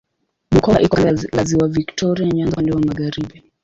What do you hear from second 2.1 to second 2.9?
Nyanza upande wa